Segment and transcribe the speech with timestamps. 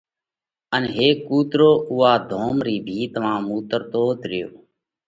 [0.75, 4.49] ان هيڪ ڪُوترو اُوئا ڌوم رِي ڀِت مانه مُوترتوت ريو۔